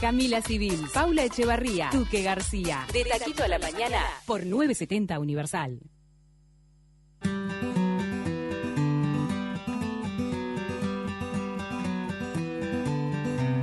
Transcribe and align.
Camila 0.00 0.42
Civil, 0.42 0.78
Paula 0.92 1.24
Echevarría, 1.24 1.88
Duque 1.90 2.22
García. 2.22 2.86
De 2.92 3.02
Taquito 3.04 3.44
a 3.44 3.48
la 3.48 3.58
Mañana 3.58 4.02
por 4.26 4.44
970 4.44 5.18
Universal. 5.18 5.80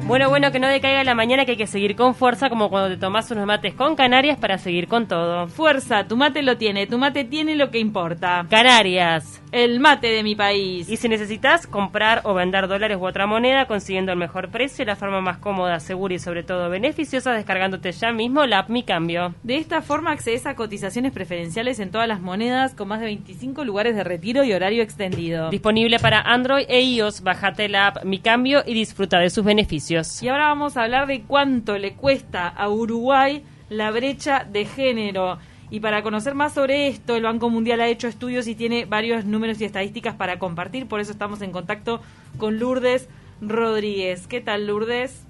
Bueno, 0.07 0.29
bueno, 0.29 0.51
que 0.51 0.59
no 0.59 0.67
decaiga 0.67 1.03
la 1.03 1.13
mañana, 1.13 1.45
que 1.45 1.51
hay 1.51 1.57
que 1.57 1.67
seguir 1.67 1.95
con 1.95 2.15
fuerza, 2.15 2.49
como 2.49 2.69
cuando 2.69 2.89
te 2.89 2.97
tomas 2.97 3.29
unos 3.29 3.45
mates 3.45 3.75
con 3.75 3.95
Canarias 3.95 4.37
para 4.39 4.57
seguir 4.57 4.87
con 4.87 5.07
todo. 5.07 5.47
Fuerza, 5.47 6.07
tu 6.07 6.17
mate 6.17 6.41
lo 6.41 6.57
tiene, 6.57 6.87
tu 6.87 6.97
mate 6.97 7.25
tiene 7.25 7.55
lo 7.55 7.69
que 7.69 7.77
importa. 7.77 8.45
Canarias. 8.49 9.42
El 9.53 9.79
mate 9.79 10.07
de 10.07 10.23
mi 10.23 10.33
país. 10.33 10.89
Y 10.89 10.97
si 10.97 11.07
necesitas 11.07 11.67
comprar 11.67 12.21
o 12.23 12.33
vender 12.33 12.67
dólares 12.67 12.97
u 12.97 13.05
otra 13.05 13.27
moneda, 13.27 13.67
consiguiendo 13.67 14.11
el 14.11 14.17
mejor 14.17 14.49
precio 14.49 14.81
y 14.81 14.87
la 14.87 14.95
forma 14.95 15.21
más 15.21 15.37
cómoda, 15.37 15.79
segura 15.79 16.15
y 16.15 16.17
sobre 16.17 16.41
todo 16.41 16.71
beneficiosa, 16.71 17.33
descargándote 17.33 17.91
ya 17.91 18.11
mismo 18.11 18.47
la 18.47 18.57
app 18.57 18.69
Mi 18.69 18.81
Cambio. 18.81 19.35
De 19.43 19.57
esta 19.57 19.83
forma 19.83 20.09
accedes 20.09 20.47
a 20.47 20.55
cotizaciones 20.55 21.11
preferenciales 21.11 21.77
en 21.79 21.91
todas 21.91 22.07
las 22.07 22.19
monedas, 22.19 22.73
con 22.73 22.87
más 22.87 22.99
de 22.99 23.05
25 23.05 23.63
lugares 23.63 23.95
de 23.95 24.03
retiro 24.03 24.43
y 24.43 24.53
horario 24.53 24.81
extendido. 24.81 25.51
Disponible 25.51 25.99
para 25.99 26.21
Android 26.21 26.65
e 26.67 26.81
iOS, 26.81 27.21
bájate 27.21 27.69
la 27.69 27.89
app 27.89 28.05
Mi 28.05 28.17
Cambio 28.17 28.63
y 28.65 28.73
disfruta 28.73 29.19
de 29.19 29.29
sus 29.29 29.45
beneficios. 29.45 30.23
Y 30.23 30.29
ahora 30.29 30.47
vamos 30.47 30.77
a 30.77 30.81
hablar 30.81 31.05
de 31.05 31.21
cuánto 31.21 31.77
le 31.77 31.93
cuesta 31.93 32.47
a 32.47 32.69
Uruguay 32.69 33.43
la 33.69 33.91
brecha 33.91 34.47
de 34.51 34.65
género. 34.65 35.37
Y 35.73 35.79
para 35.79 36.03
conocer 36.03 36.35
más 36.35 36.53
sobre 36.53 36.87
esto, 36.87 37.15
el 37.15 37.23
Banco 37.23 37.49
Mundial 37.49 37.81
ha 37.81 37.87
hecho 37.87 38.07
estudios 38.07 38.45
y 38.45 38.53
tiene 38.53 38.85
varios 38.85 39.25
números 39.25 39.59
y 39.59 39.65
estadísticas 39.65 40.13
para 40.13 40.37
compartir. 40.37 40.85
Por 40.87 40.99
eso 40.99 41.11
estamos 41.11 41.41
en 41.41 41.51
contacto 41.51 41.99
con 42.37 42.59
Lourdes 42.59 43.09
Rodríguez. 43.41 44.27
¿Qué 44.27 44.39
tal, 44.39 44.67
Lourdes? 44.67 45.23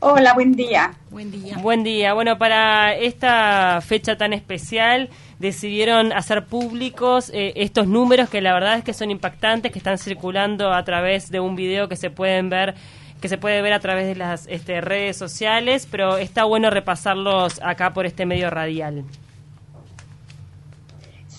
Hola, 0.00 0.32
buen 0.32 0.52
día. 0.52 0.94
Buen 1.10 1.30
día. 1.30 1.58
Buen 1.58 1.84
día. 1.84 2.14
Bueno, 2.14 2.38
para 2.38 2.94
esta 2.94 3.82
fecha 3.82 4.16
tan 4.16 4.32
especial 4.32 5.10
decidieron 5.38 6.14
hacer 6.14 6.46
públicos 6.46 7.30
eh, 7.34 7.52
estos 7.56 7.86
números 7.88 8.30
que 8.30 8.40
la 8.40 8.54
verdad 8.54 8.78
es 8.78 8.84
que 8.84 8.94
son 8.94 9.10
impactantes, 9.10 9.70
que 9.70 9.78
están 9.78 9.98
circulando 9.98 10.72
a 10.72 10.82
través 10.82 11.30
de 11.30 11.40
un 11.40 11.56
video 11.56 11.90
que 11.90 11.96
se 11.96 12.08
pueden 12.08 12.48
ver 12.48 12.74
que 13.20 13.28
se 13.28 13.36
puede 13.36 13.60
ver 13.60 13.74
a 13.74 13.80
través 13.80 14.06
de 14.06 14.14
las 14.14 14.46
este, 14.46 14.80
redes 14.82 15.16
sociales, 15.16 15.88
pero 15.90 16.18
está 16.18 16.44
bueno 16.44 16.68
repasarlos 16.68 17.60
acá 17.62 17.92
por 17.94 18.04
este 18.04 18.26
medio 18.26 18.50
radial. 18.50 19.04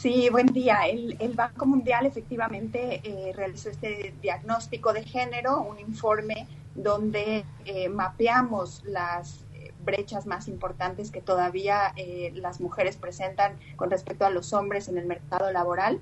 Sí, 0.08 0.30
buen 0.30 0.46
día. 0.46 0.88
El, 0.88 1.34
Banco 1.36 1.66
Mundial 1.66 2.06
efectivamente 2.06 3.02
eh, 3.04 3.34
realizó 3.34 3.70
este 3.70 4.16
diagnóstico 4.22 4.94
de 4.94 5.04
género, 5.04 5.60
un 5.60 5.80
informe 5.80 6.48
donde 6.76 7.44
eh, 7.66 7.90
mapeamos 7.90 8.86
las 8.86 9.44
eh, 9.54 9.74
brechas 9.84 10.26
más 10.26 10.48
importantes 10.48 11.12
que 11.12 11.22
todavía 11.22 11.94
las 12.36 12.62
mujeres 12.62 12.96
presentan 12.96 13.60
con 13.76 13.92
respecto 13.92 14.26
a 14.26 14.30
los 14.30 14.54
hombres 14.54 14.88
en 14.88 14.98
el 14.98 15.08
mercado 15.08 15.52
laboral. 15.52 16.00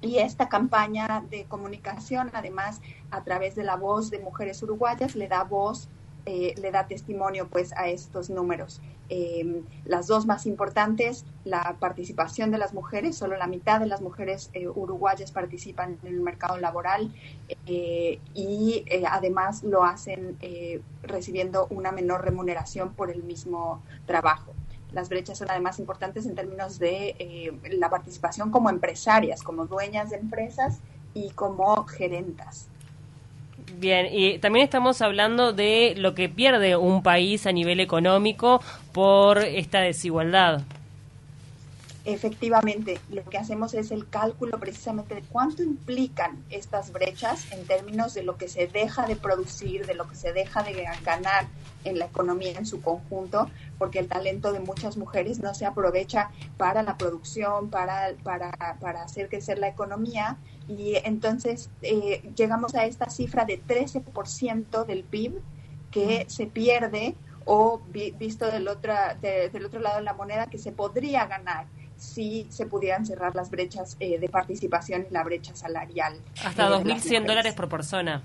Y 0.00 0.18
esta 0.18 0.48
campaña 0.48 1.24
de 1.30 1.44
comunicación, 1.44 2.28
además, 2.32 2.80
a 3.12 3.22
través 3.22 3.54
de 3.54 3.62
la 3.62 3.76
voz 3.76 4.10
de 4.10 4.18
mujeres 4.18 4.60
uruguayas, 4.64 5.14
le 5.14 5.28
da 5.28 5.44
voz 5.44 5.88
eh, 6.24 6.54
le 6.56 6.70
da 6.70 6.86
testimonio 6.86 7.48
pues 7.48 7.72
a 7.76 7.88
estos 7.88 8.30
números. 8.30 8.80
Em, 9.08 9.64
las 9.84 10.06
dos 10.06 10.24
más 10.24 10.46
importantes, 10.46 11.24
la 11.44 11.76
participación 11.80 12.52
de 12.52 12.58
las 12.58 12.74
mujeres, 12.74 13.16
solo 13.16 13.36
la 13.36 13.48
mitad 13.48 13.80
de 13.80 13.86
las 13.86 14.00
mujeres 14.00 14.48
eh, 14.52 14.68
uruguayas 14.68 15.32
participan 15.32 15.98
en 16.02 16.08
el 16.14 16.20
mercado 16.20 16.58
laboral 16.58 17.12
eh, 17.66 18.20
y 18.34 18.84
además 19.08 19.64
lo 19.64 19.84
hacen 19.84 20.38
recibiendo 21.02 21.66
una 21.70 21.90
menor 21.90 22.24
remuneración 22.24 22.94
por 22.94 23.10
el 23.10 23.24
mismo 23.24 23.82
trabajo. 24.06 24.52
Las 24.92 25.08
brechas 25.08 25.38
son 25.38 25.50
además 25.50 25.78
importantes 25.78 26.26
en 26.26 26.34
términos 26.34 26.78
de 26.78 27.52
la 27.70 27.90
participación 27.90 28.50
como 28.50 28.70
empresarias, 28.70 29.42
como 29.42 29.66
dueñas 29.66 30.10
de 30.10 30.16
empresas 30.16 30.78
y 31.14 31.30
como 31.30 31.84
gerentas. 31.86 32.68
Bien, 33.78 34.06
y 34.12 34.38
también 34.38 34.64
estamos 34.64 35.02
hablando 35.02 35.52
de 35.52 35.94
lo 35.96 36.14
que 36.14 36.28
pierde 36.28 36.76
un 36.76 37.02
país 37.02 37.46
a 37.46 37.52
nivel 37.52 37.80
económico 37.80 38.62
por 38.92 39.38
esta 39.38 39.80
desigualdad. 39.80 40.62
Efectivamente, 42.04 42.98
lo 43.10 43.22
que 43.22 43.38
hacemos 43.38 43.74
es 43.74 43.92
el 43.92 44.08
cálculo 44.08 44.58
precisamente 44.58 45.14
de 45.14 45.22
cuánto 45.22 45.62
implican 45.62 46.44
estas 46.50 46.90
brechas 46.90 47.46
en 47.52 47.64
términos 47.64 48.12
de 48.14 48.24
lo 48.24 48.36
que 48.36 48.48
se 48.48 48.66
deja 48.66 49.06
de 49.06 49.14
producir, 49.14 49.86
de 49.86 49.94
lo 49.94 50.08
que 50.08 50.16
se 50.16 50.32
deja 50.32 50.64
de 50.64 50.84
ganar 51.04 51.46
en 51.84 52.00
la 52.00 52.06
economía 52.06 52.58
en 52.58 52.66
su 52.66 52.82
conjunto, 52.82 53.48
porque 53.78 54.00
el 54.00 54.08
talento 54.08 54.52
de 54.52 54.58
muchas 54.58 54.96
mujeres 54.96 55.38
no 55.38 55.54
se 55.54 55.64
aprovecha 55.64 56.30
para 56.56 56.82
la 56.82 56.96
producción, 56.96 57.70
para, 57.70 58.12
para, 58.24 58.76
para 58.80 59.04
hacer 59.04 59.28
crecer 59.28 59.58
la 59.58 59.68
economía, 59.68 60.38
y 60.66 60.96
entonces 61.04 61.70
eh, 61.82 62.32
llegamos 62.36 62.74
a 62.74 62.84
esta 62.84 63.10
cifra 63.10 63.44
de 63.44 63.62
13% 63.62 64.84
del 64.86 65.04
PIB 65.04 65.40
que 65.92 66.24
se 66.28 66.46
pierde 66.46 67.14
o 67.44 67.80
visto 68.18 68.50
del, 68.50 68.66
otra, 68.66 69.14
del 69.14 69.64
otro 69.64 69.80
lado 69.80 69.98
de 69.98 70.02
la 70.02 70.14
moneda 70.14 70.46
que 70.46 70.58
se 70.58 70.72
podría 70.72 71.26
ganar 71.26 71.66
si 72.02 72.46
se 72.50 72.66
pudieran 72.66 73.06
cerrar 73.06 73.34
las 73.36 73.48
brechas 73.48 73.96
eh, 74.00 74.18
de 74.18 74.28
participación 74.28 75.06
y 75.08 75.12
la 75.12 75.22
brecha 75.22 75.54
salarial. 75.54 76.16
Hasta 76.44 76.68
2.100 76.68 77.26
dólares 77.26 77.54
por 77.54 77.68
persona. 77.68 78.22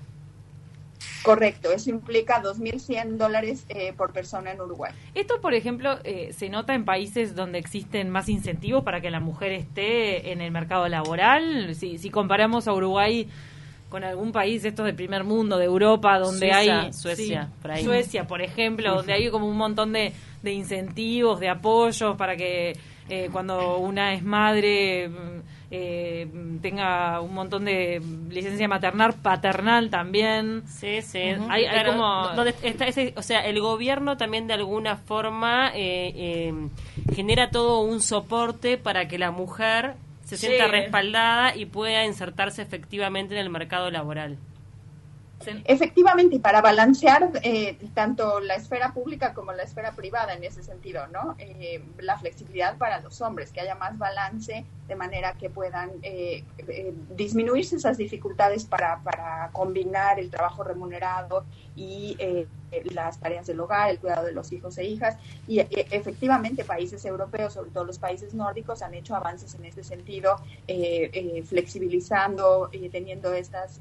Correcto, 1.22 1.70
eso 1.70 1.90
implica 1.90 2.42
2.100 2.42 3.16
dólares 3.16 3.64
eh, 3.68 3.92
por 3.96 4.12
persona 4.12 4.50
en 4.50 4.60
Uruguay. 4.60 4.92
Esto, 5.14 5.40
por 5.40 5.54
ejemplo, 5.54 5.98
eh, 6.02 6.32
se 6.32 6.48
nota 6.48 6.74
en 6.74 6.84
países 6.84 7.36
donde 7.36 7.58
existen 7.58 8.10
más 8.10 8.28
incentivos 8.28 8.82
para 8.82 9.00
que 9.00 9.10
la 9.10 9.20
mujer 9.20 9.52
esté 9.52 10.32
en 10.32 10.40
el 10.40 10.50
mercado 10.50 10.88
laboral. 10.88 11.74
Si, 11.76 11.98
si 11.98 12.10
comparamos 12.10 12.66
a 12.66 12.72
Uruguay 12.72 13.28
con 13.88 14.02
algún 14.02 14.32
país 14.32 14.64
estos 14.64 14.86
del 14.86 14.96
primer 14.96 15.22
mundo, 15.22 15.56
de 15.56 15.66
Europa, 15.66 16.18
donde 16.18 16.52
hay... 16.52 16.92
Suecia, 16.92 17.48
por 17.62 17.70
ahí. 17.70 17.84
Suecia, 17.84 18.26
por 18.26 18.42
ejemplo, 18.42 18.96
donde 18.96 19.12
hay 19.12 19.30
como 19.30 19.48
un 19.48 19.56
montón 19.56 19.92
de, 19.92 20.12
de 20.42 20.52
incentivos, 20.52 21.38
de 21.38 21.48
apoyos 21.48 22.16
para 22.16 22.36
que 22.36 22.74
eh, 23.08 23.28
cuando 23.32 23.78
una 23.78 24.14
es 24.14 24.22
madre 24.22 25.10
eh, 25.70 26.26
tenga 26.62 27.20
un 27.20 27.34
montón 27.34 27.66
de 27.66 28.00
licencia 28.30 28.66
maternal, 28.68 29.14
paternal 29.14 29.90
también. 29.90 30.62
Sí, 30.66 31.02
sí. 31.02 31.18
hay, 31.48 31.66
como... 31.84 32.28
Donde 32.28 32.54
está 32.62 32.86
ese, 32.86 33.12
o 33.16 33.22
sea, 33.22 33.40
el 33.40 33.60
gobierno 33.60 34.16
también 34.16 34.46
de 34.46 34.54
alguna 34.54 34.96
forma 34.96 35.70
eh, 35.74 36.12
eh, 36.16 36.54
genera 37.14 37.50
todo 37.50 37.80
un 37.80 38.00
soporte 38.00 38.78
para 38.78 39.08
que 39.08 39.18
la 39.18 39.30
mujer 39.30 39.96
se 40.24 40.38
sienta 40.38 40.68
respaldada 40.68 41.54
y 41.54 41.66
pueda 41.66 42.04
insertarse 42.04 42.62
efectivamente 42.62 43.34
en 43.34 43.40
el 43.40 43.50
mercado 43.50 43.90
laboral. 43.90 44.38
Efectivamente, 45.64 46.40
para 46.40 46.60
balancear 46.60 47.30
eh, 47.42 47.78
tanto 47.94 48.40
la 48.40 48.54
esfera 48.54 48.92
pública 48.92 49.34
como 49.34 49.52
la 49.52 49.62
esfera 49.62 49.92
privada 49.92 50.34
en 50.34 50.42
ese 50.42 50.62
sentido, 50.62 51.06
¿no? 51.08 51.36
Eh, 51.38 51.82
la 52.00 52.18
flexibilidad 52.18 52.76
para 52.76 53.00
los 53.00 53.20
hombres, 53.20 53.52
que 53.52 53.60
haya 53.60 53.76
más 53.76 53.96
balance 53.98 54.64
de 54.88 54.96
manera 54.96 55.34
que 55.34 55.48
puedan 55.48 55.90
eh, 56.02 56.44
disminuirse 57.16 57.76
esas 57.76 57.98
dificultades 57.98 58.64
para, 58.64 59.00
para 59.02 59.50
combinar 59.52 60.18
el 60.18 60.30
trabajo 60.30 60.64
remunerado 60.64 61.44
y 61.76 62.16
las 62.92 63.18
tareas 63.18 63.46
del 63.46 63.60
hogar, 63.60 63.90
el 63.90 63.98
cuidado 63.98 64.26
de 64.26 64.32
los 64.32 64.52
hijos 64.52 64.78
e 64.78 64.84
hijas. 64.84 65.16
Y 65.46 65.60
efectivamente, 65.60 66.64
países 66.64 67.04
europeos, 67.04 67.54
sobre 67.54 67.70
todo 67.70 67.84
los 67.84 67.98
países 67.98 68.34
nórdicos, 68.34 68.82
han 68.82 68.94
hecho 68.94 69.14
avances 69.14 69.54
en 69.54 69.64
este 69.64 69.84
sentido, 69.84 70.36
flexibilizando 71.46 72.68
y 72.72 72.88
teniendo 72.88 73.32
estas 73.32 73.80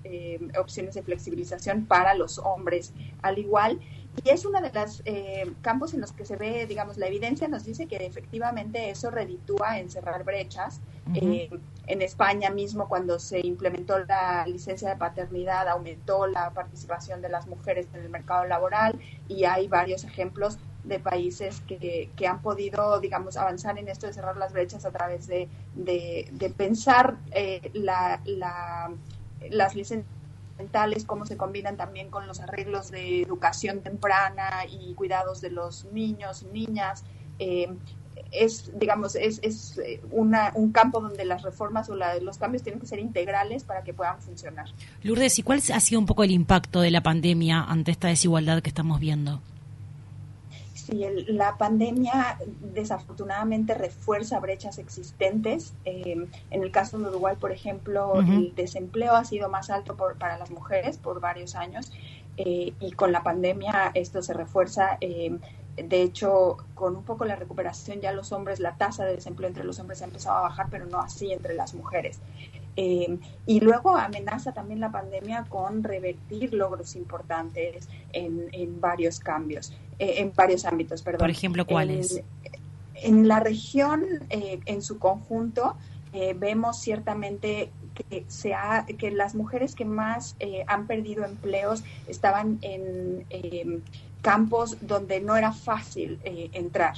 opciones 0.59 0.95
de 0.95 1.03
flexibilización 1.03 1.85
para 1.85 2.13
los 2.13 2.37
hombres 2.39 2.93
al 3.21 3.37
igual. 3.39 3.79
Y 4.23 4.29
es 4.29 4.45
uno 4.45 4.61
de 4.61 4.71
los 4.73 5.01
eh, 5.05 5.53
campos 5.61 5.93
en 5.93 6.01
los 6.01 6.11
que 6.11 6.25
se 6.25 6.35
ve, 6.35 6.65
digamos, 6.65 6.97
la 6.97 7.07
evidencia 7.07 7.47
nos 7.47 7.63
dice 7.63 7.87
que 7.87 7.97
efectivamente 7.97 8.89
eso 8.89 9.11
reditúa 9.11 9.79
en 9.79 9.89
cerrar 9.89 10.23
brechas. 10.23 10.81
Eh, 11.13 11.49
en 11.85 12.01
España 12.01 12.49
mismo, 12.49 12.89
cuando 12.89 13.19
se 13.19 13.39
implementó 13.39 13.99
la 13.99 14.45
licencia 14.47 14.89
de 14.89 14.97
paternidad, 14.97 15.67
aumentó 15.69 16.27
la 16.27 16.49
participación 16.51 17.21
de 17.21 17.29
las 17.29 17.47
mujeres 17.47 17.87
en 17.93 18.01
el 18.01 18.09
mercado 18.09 18.45
laboral 18.45 18.99
y 19.27 19.45
hay 19.45 19.67
varios 19.67 20.03
ejemplos 20.03 20.57
de 20.83 20.99
países 20.99 21.61
que, 21.61 22.09
que 22.15 22.27
han 22.27 22.41
podido, 22.41 22.99
digamos, 22.99 23.37
avanzar 23.37 23.77
en 23.77 23.87
esto 23.87 24.07
de 24.07 24.13
cerrar 24.13 24.37
las 24.37 24.51
brechas 24.51 24.85
a 24.85 24.91
través 24.91 25.27
de, 25.27 25.47
de, 25.75 26.53
pensar 26.57 27.17
eh, 27.31 27.69
la, 27.73 28.21
la, 28.25 28.91
las 29.49 29.75
licencias 29.75 30.17
cómo 31.05 31.25
se 31.25 31.37
combinan 31.37 31.77
también 31.77 32.09
con 32.09 32.27
los 32.27 32.39
arreglos 32.39 32.91
de 32.91 33.21
educación 33.21 33.81
temprana 33.81 34.65
y 34.69 34.93
cuidados 34.93 35.41
de 35.41 35.51
los 35.51 35.85
niños 35.91 36.43
niñas. 36.51 37.03
Eh, 37.39 37.69
es, 38.31 38.71
digamos, 38.77 39.15
es, 39.15 39.39
es 39.41 39.77
eh, 39.77 40.01
una, 40.11 40.51
un 40.55 40.71
campo 40.71 40.99
donde 40.99 41.23
las 41.25 41.43
reformas 41.43 41.89
o 41.89 41.95
los 41.95 42.37
cambios 42.37 42.63
tienen 42.63 42.79
que 42.79 42.87
ser 42.87 42.99
integrales 42.99 43.63
para 43.63 43.83
que 43.83 43.93
puedan 43.93 44.21
funcionar. 44.21 44.67
Lourdes, 45.03 45.39
¿y 45.39 45.43
cuál 45.43 45.61
ha 45.73 45.79
sido 45.79 45.99
un 45.99 46.05
poco 46.05 46.23
el 46.23 46.31
impacto 46.31 46.81
de 46.81 46.91
la 46.91 47.01
pandemia 47.01 47.63
ante 47.63 47.91
esta 47.91 48.07
desigualdad 48.07 48.61
que 48.61 48.69
estamos 48.69 48.99
viendo? 48.99 49.41
Sí, 50.87 51.05
la 51.27 51.57
pandemia 51.57 52.37
desafortunadamente 52.73 53.73
refuerza 53.73 54.39
brechas 54.39 54.77
existentes. 54.77 55.73
Em, 55.83 56.27
en 56.49 56.63
el 56.63 56.71
caso 56.71 56.97
de 56.97 57.09
Uruguay, 57.09 57.35
por 57.37 57.51
ejemplo, 57.51 58.21
el 58.21 58.55
desempleo 58.55 59.13
ha 59.13 59.25
sido 59.25 59.49
más 59.49 59.69
alto 59.69 59.97
para 59.97 60.37
las 60.37 60.49
mujeres 60.49 60.97
por 60.97 61.19
varios 61.19 61.55
años 61.55 61.91
eh, 62.37 62.73
y 62.79 62.91
con 62.93 63.11
la 63.11 63.21
pandemia 63.21 63.91
esto 63.95 64.21
se 64.21 64.33
refuerza. 64.33 64.97
Em, 65.01 65.39
de 65.75 66.01
hecho, 66.01 66.55
con 66.73 66.95
un 66.95 67.03
poco 67.03 67.25
la 67.25 67.35
recuperación 67.35 67.99
ya 67.99 68.13
los 68.13 68.31
hombres, 68.31 68.61
la 68.61 68.77
tasa 68.77 69.03
de 69.03 69.15
desempleo 69.15 69.49
entre 69.49 69.65
los 69.65 69.79
hombres 69.79 70.01
ha 70.01 70.05
empezado 70.05 70.37
a 70.37 70.41
bajar, 70.43 70.67
pero 70.71 70.85
no 70.85 71.01
así 71.01 71.33
entre 71.33 71.53
las 71.53 71.73
mujeres. 71.73 72.21
Eh, 72.79 73.17
y 73.47 73.59
luego 73.59 73.97
amenaza 73.97 74.51
también 74.51 74.79
la 74.79 74.91
pandemia 74.91 75.45
con 75.49 75.83
revertir 75.83 76.53
logros 76.53 76.95
importantes 76.95 77.89
en, 78.13 78.79
varios 78.79 79.19
cambios, 79.19 79.73
eh, 79.97 80.15
en 80.17 80.31
varios 80.35 80.63
ámbitos, 80.63 81.01
perdón. 81.01 81.19
Por 81.19 81.31
ejemplo, 81.31 81.65
¿cuáles? 81.65 82.21
En, 82.93 83.27
la 83.27 83.39
región, 83.39 84.05
eh, 84.29 84.59
en 84.65 84.81
su 84.83 84.99
conjunto, 84.99 85.75
vemos 86.35 86.79
ciertamente 86.79 87.69
que, 87.93 88.25
se 88.27 88.55
que 88.97 89.11
las 89.11 89.35
mujeres 89.35 89.75
que 89.75 89.85
más 89.85 90.35
han 90.65 90.87
perdido 90.87 91.25
empleos 91.25 91.83
estaban 92.07 92.57
en 92.61 93.23
em, 93.29 93.81
campos 94.23 94.77
donde 94.81 95.19
no 95.19 95.35
era 95.35 95.51
fácil 95.51 96.19
entrar. 96.23 96.95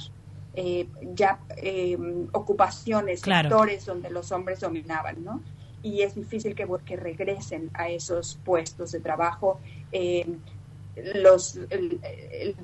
ya 1.14 1.38
em, 1.56 2.28
ocupaciones, 2.32 3.20
sectores 3.20 3.84
donde 3.84 4.10
los 4.10 4.32
hombres 4.32 4.60
dominaban, 4.60 5.22
¿no? 5.22 5.40
Y 5.82 6.02
es 6.02 6.14
difícil 6.14 6.54
que, 6.54 6.66
que 6.84 6.96
regresen 6.96 7.70
a 7.74 7.88
esos 7.88 8.38
puestos 8.44 8.92
de 8.92 9.00
trabajo. 9.00 9.60
Eh, 9.92 10.26
los, 11.14 11.58
el, 11.70 12.00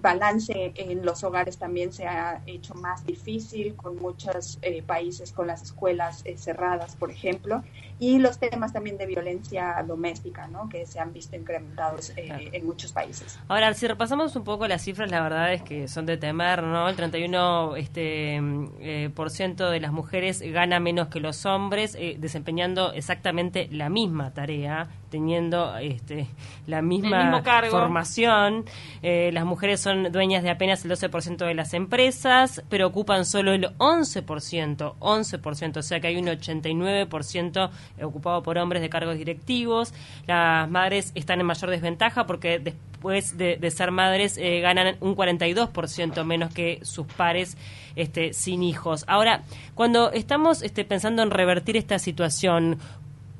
balance 0.00 0.72
en 0.74 1.04
los 1.04 1.24
hogares 1.24 1.58
también 1.58 1.92
se 1.92 2.06
ha 2.06 2.42
hecho 2.46 2.74
más 2.74 3.04
difícil 3.04 3.74
con 3.74 3.96
muchos 3.96 4.58
eh, 4.62 4.82
países 4.82 5.32
con 5.32 5.46
las 5.46 5.62
escuelas 5.62 6.22
eh, 6.24 6.36
cerradas, 6.36 6.96
por 6.96 7.10
ejemplo, 7.10 7.62
y 7.98 8.18
los 8.18 8.38
temas 8.38 8.72
también 8.72 8.98
de 8.98 9.06
violencia 9.06 9.82
doméstica, 9.86 10.46
¿no? 10.48 10.68
que 10.68 10.86
se 10.86 11.00
han 11.00 11.12
visto 11.12 11.36
incrementados 11.36 12.12
eh, 12.16 12.50
en 12.52 12.66
muchos 12.66 12.92
países. 12.92 13.38
Ahora, 13.48 13.72
si 13.74 13.86
repasamos 13.86 14.36
un 14.36 14.44
poco 14.44 14.66
las 14.66 14.82
cifras, 14.82 15.10
la 15.10 15.22
verdad 15.22 15.52
es 15.52 15.62
que 15.62 15.88
son 15.88 16.06
de 16.06 16.16
temer, 16.16 16.62
¿no? 16.62 16.88
El 16.88 16.96
31% 16.96 17.76
este, 17.76 19.10
por 19.10 19.30
ciento 19.30 19.70
de 19.70 19.80
las 19.80 19.92
mujeres 19.92 20.42
gana 20.42 20.80
menos 20.80 21.08
que 21.08 21.20
los 21.20 21.46
hombres, 21.46 21.96
desempeñando 22.18 22.92
exactamente 22.92 23.68
la 23.70 23.88
misma 23.88 24.32
tarea, 24.34 24.88
teniendo 25.10 25.76
este, 25.78 26.26
la 26.66 26.82
misma 26.82 27.42
formación. 27.70 28.64
Eh, 29.02 29.30
las 29.32 29.44
mujeres 29.44 29.80
son 29.80 30.10
dueñas 30.12 30.42
de 30.42 30.50
apenas 30.50 30.84
el 30.84 30.90
12% 30.90 31.46
de 31.46 31.54
las 31.54 31.74
empresas, 31.74 32.62
pero 32.68 32.86
ocupan 32.88 33.24
solo 33.24 33.52
el 33.52 33.76
11%, 33.78 34.94
11%, 34.98 35.76
o 35.76 35.82
sea 35.82 36.00
que 36.00 36.06
hay 36.08 36.16
un 36.16 36.26
89% 36.26 37.70
ocupado 38.02 38.42
por 38.42 38.58
hombres 38.58 38.82
de 38.82 38.88
cargos 38.88 39.16
directivos. 39.16 39.94
Las 40.26 40.68
madres 40.70 41.12
están 41.14 41.40
en 41.40 41.46
mayor 41.46 41.70
desventaja 41.70 42.26
porque 42.26 42.58
después 42.58 43.36
de, 43.36 43.70
ser 43.70 43.90
madres 43.90 44.38
eh, 44.38 44.60
ganan 44.60 44.96
un 45.00 45.14
42% 45.14 46.24
menos 46.24 46.52
que 46.52 46.80
sus 46.82 47.06
pares 47.06 47.56
este, 47.94 48.32
sin 48.32 48.62
hijos. 48.62 49.04
Ahora, 49.06 49.42
cuando 49.74 50.10
estamos 50.12 50.62
este, 50.62 50.84
pensando 50.84 51.22
en 51.22 51.30
revertir 51.30 51.76
esta 51.76 51.98
situación, 51.98 52.78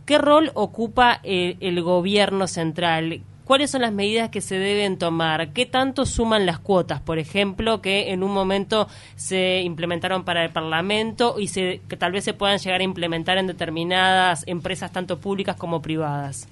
¿Qué 0.07 0.19
rol 0.19 0.53
ocupa 0.55 1.19
eh, 1.25 1.57
el, 1.59 1.83
gobierno 1.83 2.47
central? 2.47 3.23
¿Cuáles 3.45 3.73
son 3.73 3.83
las 3.83 3.93
medidas 3.93 4.31
que 4.31 4.41
se 4.41 4.57
deben 4.57 4.99
tomar? 4.99 5.53
¿Qué 5.53 5.67
tanto 5.67 6.07
suman 6.07 6.47
las 6.47 6.61
cuotas, 6.61 7.01
por 7.01 7.19
ejemplo, 7.19 7.83
que 7.83 8.13
en 8.13 8.23
un 8.23 8.31
momento 8.31 8.87
se 9.17 9.63
implementaron 9.63 10.25
para 10.25 10.45
el 10.45 10.53
Parlamento 10.53 11.41
y 11.41 11.49
se, 11.49 11.81
que 11.89 11.97
tal 11.97 12.13
vez 12.13 12.23
se 12.23 12.35
puedan 12.35 12.59
llegar 12.59 12.83
a 12.83 12.85
implementar 12.85 13.37
en 13.37 13.49
determinadas 13.49 14.45
empresas, 14.47 14.93
tanto 14.93 15.19
públicas 15.19 15.57
como 15.57 15.83
privadas? 15.83 16.47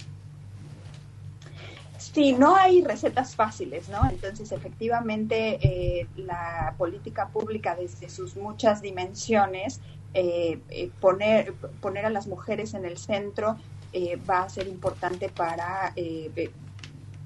Sí, 2.14 2.32
no 2.32 2.54
hay 2.54 2.80
recetas 2.82 3.34
fáciles, 3.34 3.88
¿no? 3.88 4.08
Entonces, 4.08 4.52
efectivamente, 4.52 5.58
eh, 5.60 6.06
la 6.16 6.74
política 6.78 7.28
pública 7.28 7.74
desde 7.74 8.08
sus 8.08 8.36
muchas 8.36 8.80
dimensiones 8.80 9.80
eh, 10.16 10.60
eh, 10.70 10.90
poner, 11.00 11.54
poner 11.80 12.06
a 12.06 12.10
las 12.10 12.28
mujeres 12.28 12.74
en 12.74 12.84
el 12.84 12.98
centro 12.98 13.56
eh, 13.92 14.16
va 14.30 14.42
a 14.42 14.48
ser 14.48 14.68
importante 14.68 15.28
para 15.28 15.92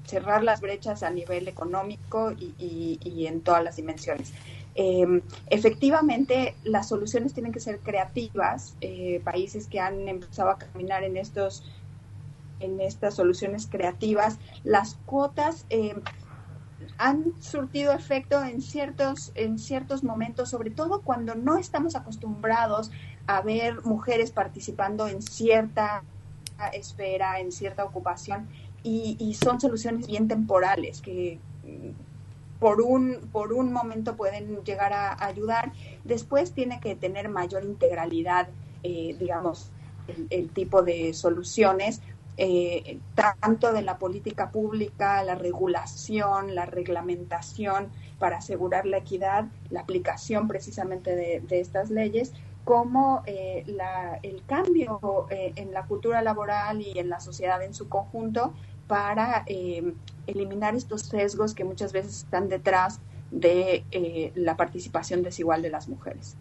cerrar 0.05 0.43
las 0.43 0.59
brechas 0.59 1.03
a 1.03 1.11
nivel 1.11 1.47
económico 1.47 2.31
y, 2.31 3.27
en 3.27 3.41
todas 3.41 3.63
las 3.63 3.75
dimensiones. 3.75 4.33
Em, 4.73 5.21
efectivamente, 5.51 6.55
las 6.63 6.87
soluciones 6.87 7.33
tienen 7.33 7.51
que 7.51 7.59
ser 7.59 7.79
creativas. 7.79 8.75
países 9.23 9.67
que 9.67 9.79
han 9.79 10.07
empezado 10.07 10.49
a 10.49 10.57
caminar 10.57 11.03
en 11.03 11.17
estos 11.17 11.63
en 12.59 12.79
estas 12.81 13.15
soluciones 13.15 13.67
creativas, 13.67 14.39
las 14.63 14.97
cuotas 15.05 15.65
han 16.97 17.33
surtido 17.41 17.93
efecto 17.93 18.43
en 18.43 18.61
ciertos, 18.61 19.31
en 19.35 19.59
ciertos 19.59 20.03
momentos, 20.03 20.49
sobre 20.49 20.69
todo 20.69 21.01
cuando 21.01 21.35
no 21.35 21.57
estamos 21.57 21.95
acostumbrados 21.95 22.91
a 23.27 23.41
ver 23.41 23.83
mujeres 23.83 24.31
participando 24.31 25.07
en 25.07 25.21
cierta 25.21 26.03
esfera, 26.73 27.39
en 27.39 27.51
cierta 27.51 27.85
ocupación, 27.85 28.47
y, 28.81 29.37
son 29.41 29.59
soluciones 29.59 30.07
bien 30.07 30.27
temporales 30.27 31.01
que 31.01 31.37
mm, 31.63 32.59
por 32.59 32.81
un, 32.81 33.29
por 33.31 33.53
un 33.53 33.73
momento 33.73 34.15
pueden 34.15 34.63
llegar 34.63 34.93
a 34.93 35.25
ayudar. 35.25 35.71
Después 36.03 36.53
tiene 36.53 36.79
que 36.79 36.95
tener 36.95 37.29
mayor 37.29 37.63
integralidad, 37.63 38.49
eh, 38.83 39.15
digamos, 39.19 39.71
el, 40.29 40.49
tipo 40.49 40.81
de 40.81 41.13
soluciones 41.13 42.01
eh, 42.41 42.99
tanto 43.15 43.73
de 43.73 43.81
la 43.81 43.97
política 43.97 44.49
pública, 44.49 45.21
la 45.23 45.35
regulación, 45.35 46.55
la 46.55 46.65
reglamentación 46.65 47.89
para 48.17 48.37
asegurar 48.37 48.85
la 48.85 48.95
equidad, 48.95 49.47
la 49.69 49.81
aplicación 49.81 50.47
precisamente 50.47 51.17
de, 51.17 51.59
estas 51.59 51.89
leyes, 51.89 52.31
como 52.63 53.23
eh, 53.25 53.65
el 54.23 54.41
cambio 54.45 55.27
eh, 55.29 55.51
en 55.57 55.73
la 55.73 55.85
cultura 55.85 56.21
laboral 56.21 56.81
y 56.81 56.97
en 56.97 57.09
la 57.09 57.19
sociedad 57.19 57.61
en 57.61 57.73
su 57.73 57.89
conjunto 57.89 58.53
para 58.87 59.43
eliminar 60.25 60.75
estos 60.75 61.01
sesgos 61.01 61.53
que 61.53 61.65
muchas 61.65 61.91
veces 61.91 62.19
están 62.19 62.47
detrás 62.47 63.01
de 63.31 63.83
la 64.33 64.55
participación 64.55 65.23
desigual 65.23 65.61
de 65.61 65.71
las 65.71 65.89
mujeres. 65.89 66.37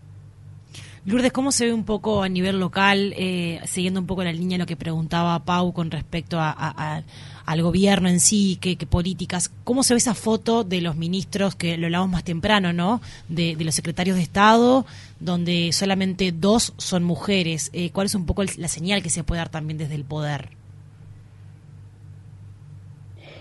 Lourdes, 1.09 1.33
¿cómo 1.33 1.53
se 1.53 1.65
ve 1.65 1.73
un 1.73 1.85
poco 1.85 2.23
a 2.23 2.29
nivel 2.29 2.61
local, 2.61 3.15
eh, 3.17 3.63
siguiendo 3.65 3.99
un 3.99 4.07
poco 4.07 4.23
la 4.23 4.31
línea 4.31 4.59
de 4.59 4.65
lo 4.65 4.67
que 4.67 4.77
preguntaba 4.77 5.43
Pau 5.43 5.73
con 5.73 5.91
respecto 5.91 6.39
al 6.39 7.63
gobierno 7.63 8.11
en 8.11 8.21
sí, 8.21 8.59
qué, 8.61 8.77
políticas, 8.77 9.51
cómo 9.65 9.83
se 9.83 9.95
ve 9.95 9.99
esa 9.99 10.13
foto 10.13 10.65
de 10.65 10.83
los 10.83 10.97
ministros, 10.97 11.55
que 11.55 11.79
lo 11.79 11.87
hablamos 11.87 12.11
más 12.11 12.25
temprano, 12.25 12.75
¿no? 12.75 13.01
De, 13.31 13.57
los 13.59 13.75
secretarios 13.75 14.17
de 14.17 14.23
Estado, 14.23 14.85
donde 15.19 15.73
solamente 15.73 16.31
dos 16.31 16.75
son 16.77 17.05
mujeres. 17.05 17.71
Eh, 17.73 17.89
¿Cuál 17.89 18.09
es 18.09 18.15
un 18.15 18.27
poco 18.27 18.45
la 18.45 18.69
señal 18.69 19.03
que 19.03 19.09
se 19.09 19.25
puede 19.25 19.39
dar 19.39 19.49
también 19.49 19.79
desde 19.79 19.95
el 19.95 20.05
poder? 20.05 20.58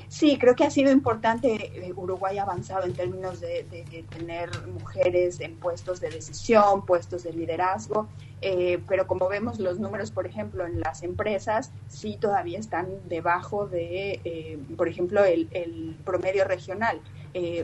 Sí, 0.09 0.37
creo 0.39 0.55
que 0.55 0.63
ha 0.63 0.71
sido 0.71 0.91
importante. 0.91 1.87
Eh, 1.87 1.93
Uruguay 1.95 2.37
ha 2.37 2.43
avanzado 2.43 2.85
en 2.85 2.93
términos 2.93 3.41
de, 3.41 3.65
tener 4.09 4.49
mujeres 4.67 5.41
en 5.41 5.55
puestos 5.55 5.99
de 5.99 6.09
decisión, 6.09 6.85
puestos 6.85 7.23
de 7.23 7.33
liderazgo, 7.33 8.07
eh, 8.41 8.79
pero 8.87 9.05
como 9.05 9.27
vemos 9.27 9.59
los 9.59 9.79
números, 9.79 10.11
por 10.11 10.25
ejemplo, 10.25 10.65
en 10.65 10.79
las 10.79 11.03
empresas, 11.03 11.71
sí 11.89 12.17
todavía 12.19 12.57
están 12.57 12.87
debajo 13.09 13.67
de, 13.67 14.21
eh, 14.23 14.57
por 14.77 14.87
ejemplo, 14.87 15.25
el, 15.25 15.97
promedio 16.05 16.45
regional. 16.45 17.01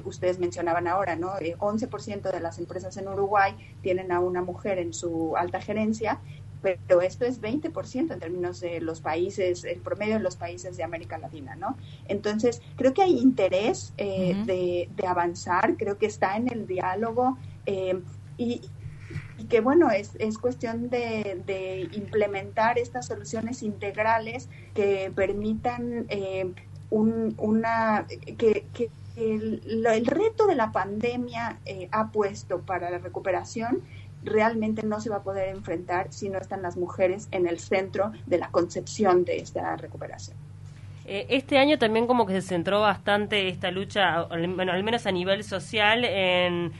ustedes 0.03 0.37
mencionaban 0.37 0.87
ahora, 0.87 1.15
¿no? 1.15 1.33
11% 1.33 2.31
de 2.31 2.39
las 2.39 2.59
empresas 2.59 2.95
en 2.97 3.07
Uruguay 3.07 3.55
tienen 3.81 4.11
a 4.11 4.19
una 4.19 4.43
mujer 4.43 4.77
en 4.77 4.93
su 4.93 5.35
alta 5.35 5.59
gerencia 5.61 6.19
pero 6.63 7.01
esto 7.01 7.25
es 7.25 7.41
20% 7.41 8.13
en 8.13 8.19
términos 8.19 8.61
de 8.61 8.79
los 8.79 9.01
países, 9.01 9.65
el 9.65 9.81
promedio 9.81 10.13
de 10.15 10.21
los 10.21 10.37
países 10.37 10.77
de 10.77 10.83
América 10.83 11.17
Latina, 11.17 11.55
¿no? 11.55 11.75
Entonces, 12.07 12.61
creo 12.77 12.93
que 12.93 13.03
hay 13.03 13.19
interés 13.19 13.93
eh, 13.97 14.33
de, 14.45 15.05
avanzar, 15.05 15.75
creo 15.75 15.97
que 15.97 16.05
está 16.05 16.37
en 16.37 16.49
el 16.49 16.65
diálogo 16.65 17.37
eh, 17.65 17.99
y, 18.37 18.61
que, 19.49 19.59
bueno, 19.59 19.91
es, 19.91 20.15
es 20.19 20.37
cuestión 20.37 20.89
de, 20.89 21.89
implementar 21.91 22.79
estas 22.79 23.07
soluciones 23.07 23.61
integrales 23.61 24.47
que 24.73 25.11
permitan 25.13 26.05
eh, 26.07 26.49
un, 26.89 27.35
una, 27.37 28.07
que, 28.37 28.63
el, 29.17 29.85
el, 29.85 30.05
reto 30.05 30.47
de 30.47 30.55
la 30.55 30.71
pandemia 30.71 31.59
ha 31.91 32.11
puesto 32.11 32.61
para 32.61 32.89
la 32.89 32.99
recuperación 32.99 33.83
realmente 34.23 34.83
no 34.83 34.99
se 34.99 35.09
va 35.09 35.17
a 35.17 35.23
poder 35.23 35.49
enfrentar 35.49 36.07
si 36.11 36.29
no 36.29 36.39
están 36.39 36.61
las 36.61 36.77
mujeres 36.77 37.27
en 37.31 37.47
el 37.47 37.59
centro 37.59 38.11
de 38.25 38.37
la 38.37 38.49
concepción 38.49 39.25
de 39.25 39.37
esta 39.37 39.75
recuperación. 39.75 40.37
Eh, 41.05 41.25
este 41.29 41.57
año 41.57 41.77
también 41.77 42.07
como 42.07 42.25
que 42.25 42.33
se 42.33 42.41
centró 42.41 42.81
bastante 42.81 43.49
esta 43.49 43.71
lucha, 43.71 44.23
bueno, 44.23 44.71
al 44.71 44.83
menos 44.83 45.05
a 45.05 45.11
nivel 45.11 45.43
social, 45.43 46.05
en 46.05 46.71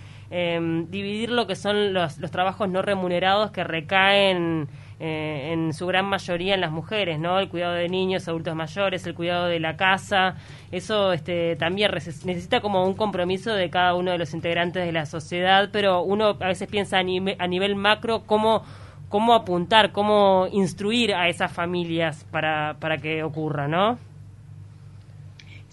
dividir 0.90 1.30
lo 1.30 1.46
que 1.46 1.56
son 1.56 1.94
los, 1.94 2.18
los 2.18 2.32
trabajos 2.32 2.68
no 2.68 2.82
remunerados 2.82 3.52
que 3.52 3.64
recaen 3.64 4.68
eh, 5.06 5.52
en 5.52 5.74
su 5.74 5.86
gran 5.86 6.06
mayoría 6.06 6.54
en 6.54 6.62
las 6.62 6.72
mujeres, 6.72 7.20
¿no? 7.20 7.38
El 7.38 7.50
cuidado 7.50 7.74
de 7.74 7.90
niños, 7.90 8.30
adultos 8.30 8.56
mayores, 8.56 9.06
el 9.06 9.14
cuidado 9.14 9.48
de 9.48 9.60
la 9.60 9.76
casa, 9.76 10.36
eso 10.72 11.12
este, 11.12 11.58
también 11.58 11.92
necesita 11.92 12.62
como 12.62 12.86
un 12.86 12.94
compromiso 12.94 13.54
de 13.54 13.70
cada 13.70 13.96
uno 13.96 14.12
de 14.12 14.18
los 14.18 14.34
integrantes 14.34 14.86
de 14.86 14.94
la 14.94 15.06
sociedad, 15.06 15.70
pero 15.74 16.04
uno 16.04 16.38
a 16.40 16.48
veces 16.48 16.70
piensa 16.70 17.00
a, 17.00 17.02
a 17.02 17.48
nivel 17.48 17.76
macro 17.76 18.24
cómo 18.26 18.64
cómo 19.10 19.36
apuntar, 19.36 19.92
cómo 19.92 20.48
instruir 20.54 21.14
a 21.14 21.28
esas 21.28 21.52
familias 21.52 22.26
para, 22.32 22.78
para 22.80 22.98
que 22.98 23.24
ocurra, 23.24 23.68
¿no? 23.68 24.00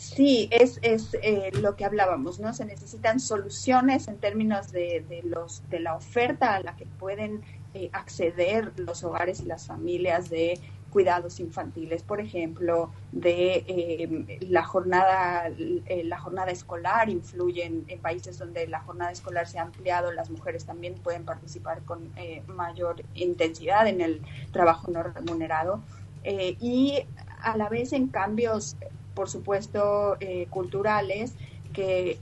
Sí, 0.00 0.48
es, 0.50 0.78
es 0.82 1.14
eh, 1.22 1.50
lo 1.60 1.76
que 1.76 1.84
hablábamos, 1.84 2.40
¿no? 2.40 2.54
Se 2.54 2.64
necesitan 2.64 3.20
soluciones 3.20 4.08
en 4.08 4.18
términos 4.18 4.72
de, 4.72 5.04
de, 5.08 5.22
los, 5.22 5.62
de 5.68 5.78
la 5.80 5.94
oferta 5.94 6.54
a 6.54 6.62
la 6.62 6.74
que 6.74 6.86
pueden 6.86 7.42
eh, 7.72 7.88
acceder 7.92 8.72
los 8.80 9.04
hogares 9.04 9.38
y 9.40 9.44
las 9.44 9.68
familias 9.68 10.28
de 10.28 10.58
cuidados 10.90 11.38
infantiles, 11.38 12.02
por 12.02 12.20
ejemplo, 12.20 12.90
de 13.12 13.64
eh, 13.68 14.38
la 14.40 14.64
jornada 14.64 15.46
eh, 15.46 16.02
la 16.02 16.18
jornada 16.18 16.50
escolar 16.50 17.08
influye 17.08 17.64
en, 17.64 17.84
países 18.00 18.38
donde 18.38 18.66
la 18.66 18.80
jornada 18.80 19.12
escolar 19.12 19.46
se 19.46 19.60
ha 19.60 19.62
ampliado, 19.62 20.10
las 20.10 20.30
mujeres 20.30 20.64
también 20.64 20.94
pueden 20.94 21.24
participar 21.24 21.82
con 21.84 22.10
mayor 22.48 23.04
intensidad 23.14 23.86
en 23.86 24.00
el 24.00 24.20
trabajo 24.50 24.90
no 24.90 25.04
remunerado 25.04 25.80
y 26.24 27.04
a 27.40 27.56
la 27.56 27.68
vez 27.68 27.92
en 27.92 28.08
cambios, 28.08 28.76
por 29.14 29.28
supuesto, 29.28 30.16
culturales 30.50 31.34
que 31.72 32.18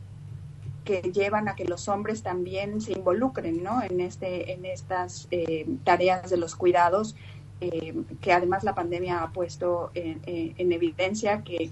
que 0.88 1.02
llevan 1.12 1.48
a 1.48 1.54
que 1.54 1.66
los 1.66 1.86
hombres 1.88 2.22
también 2.22 2.80
se 2.80 2.92
involucren 2.92 3.62
¿no? 3.62 3.82
en, 3.82 4.00
este, 4.00 4.54
en 4.54 4.64
estas 4.64 5.28
eh, 5.30 5.66
tareas 5.84 6.30
de 6.30 6.38
los 6.38 6.56
cuidados, 6.56 7.14
eh, 7.60 7.94
que 8.22 8.32
además 8.32 8.64
la 8.64 8.74
pandemia 8.74 9.22
ha 9.22 9.30
puesto 9.30 9.90
en, 9.92 10.22
en 10.24 10.72
evidencia 10.72 11.42
que 11.42 11.70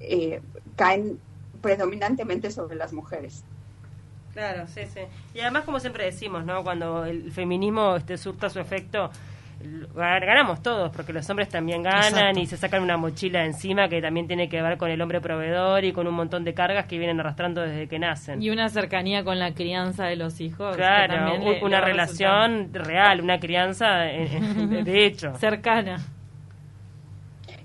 eh, 0.00 0.40
caen 0.74 1.20
predominantemente 1.60 2.50
sobre 2.50 2.76
las 2.76 2.94
mujeres. 2.94 3.44
Claro, 4.32 4.66
sí, 4.68 4.82
sí. 4.86 5.00
Y 5.34 5.40
además, 5.40 5.64
como 5.64 5.78
siempre 5.78 6.06
decimos, 6.06 6.46
¿no? 6.46 6.64
Cuando 6.64 7.04
el 7.04 7.30
feminismo 7.32 7.96
este, 7.96 8.16
surta 8.16 8.48
su 8.48 8.58
efecto, 8.58 9.10
ganamos 9.94 10.62
todos, 10.62 10.90
porque 10.94 11.12
los 11.12 11.28
hombres 11.28 11.48
también 11.48 11.82
ganan 11.82 12.36
y 12.38 12.46
se 12.46 12.56
sacan 12.56 12.82
una 12.82 12.96
mochila 12.96 13.44
encima 13.44 13.88
que 13.88 14.00
también 14.00 14.26
tiene 14.26 14.48
que 14.48 14.60
ver 14.62 14.78
con 14.78 14.90
el 14.90 15.00
hombre 15.00 15.20
proveedor 15.20 15.84
y 15.84 15.92
con 15.92 16.06
un 16.06 16.14
montón 16.14 16.44
de 16.44 16.54
cargas 16.54 16.86
que 16.86 16.98
vienen 16.98 17.20
arrastrando 17.20 17.60
desde 17.60 17.88
que 17.88 17.98
nacen. 17.98 18.42
Y 18.42 18.50
una 18.50 18.68
cercanía 18.68 19.24
con 19.24 19.38
la 19.38 19.52
crianza 19.52 20.06
de 20.06 20.16
los 20.16 20.40
hijos. 20.40 20.76
Claro, 20.76 21.34
una 21.62 21.80
relación 21.80 22.72
real, 22.72 23.20
una 23.20 23.38
crianza 23.38 23.98
de 23.98 25.06
hecho. 25.06 25.34
Cercana. 25.36 25.98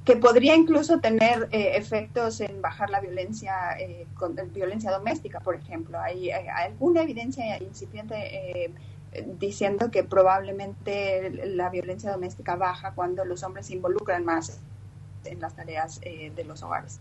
Que 0.04 0.18
podría 0.18 0.56
incluso 0.56 1.00
tener 1.00 1.48
eh, 1.52 1.72
efectos 1.78 2.40
en 2.40 2.62
bajar 2.62 2.92
la 2.92 3.00
violencia, 3.00 3.76
eh, 3.80 4.06
con, 4.14 4.36
violencia 4.54 4.92
doméstica, 4.92 5.40
por 5.40 5.56
ejemplo. 5.56 6.00
Hay, 6.00 6.30
hay 6.30 6.48
alguna 6.48 7.02
evidencia 7.02 7.58
incipiente 7.58 8.16
eh, 8.16 8.72
diciendo 9.40 9.92
que 9.92 10.04
probablemente 10.04 11.30
la 11.46 11.70
violencia 11.70 12.12
doméstica 12.12 12.56
baja 12.56 12.94
cuando 12.94 13.26
los 13.26 13.44
hombres 13.44 13.68
se 13.68 13.74
involucran 13.74 14.26
más 14.26 14.62
en 15.26 15.40
las 15.40 15.56
tareas 15.56 16.00
eh, 16.04 16.32
de 16.36 16.44
los 16.44 16.64
hogares. 16.64 17.00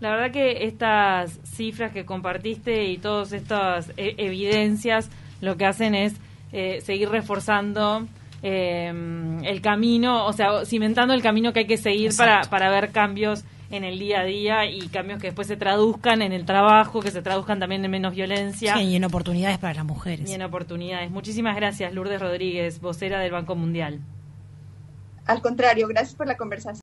La 0.00 0.10
verdad 0.10 0.32
que 0.32 0.64
estas 0.64 1.40
cifras 1.44 1.92
que 1.92 2.04
compartiste 2.04 2.84
y 2.84 2.98
todas 2.98 3.32
estas 3.32 3.90
eh, 3.96 4.14
evidencias 4.18 5.10
lo 5.40 5.56
que 5.56 5.66
hacen 5.66 5.94
es 5.94 6.14
eh, 6.52 6.80
seguir 6.80 7.08
reforzando 7.08 8.06
el 8.42 9.62
camino, 9.62 10.26
o 10.26 10.34
sea, 10.34 10.66
cimentando 10.66 11.14
el 11.14 11.22
camino 11.22 11.54
que 11.54 11.60
hay 11.60 11.66
que 11.66 11.78
seguir 11.78 12.14
para, 12.14 12.42
para 12.42 12.68
ver 12.68 12.92
cambios 12.92 13.42
en 13.76 13.84
el 13.84 13.98
día 13.98 14.20
a 14.20 14.24
día 14.24 14.66
y 14.66 14.88
cambios 14.88 15.20
que 15.20 15.28
después 15.28 15.46
se 15.46 15.56
traduzcan 15.56 16.22
en 16.22 16.32
el 16.32 16.44
trabajo, 16.44 17.00
que 17.00 17.10
se 17.10 17.22
traduzcan 17.22 17.60
también 17.60 17.84
en 17.84 17.90
menos 17.90 18.14
violencia. 18.14 18.80
y 18.80 18.96
en 18.96 19.04
oportunidades 19.04 19.58
para 19.58 19.74
las 19.74 19.84
mujeres. 19.84 20.28
Y 20.28 20.32
en 20.34 20.42
oportunidades. 20.42 21.10
Muchísimas 21.10 21.56
gracias, 21.56 21.92
Lourdes 21.92 22.20
Rodríguez, 22.20 22.80
vocera 22.80 23.20
del 23.20 23.32
Banco 23.32 23.54
Mundial. 23.56 24.00
Al 25.26 25.40
contrario, 25.40 25.88
gracias 25.88 26.14
por 26.14 26.26
la 26.26 26.36
conversación. 26.36 26.72